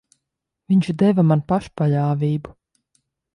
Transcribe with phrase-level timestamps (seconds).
[0.71, 2.57] Viņš deva man pašpaļāvību.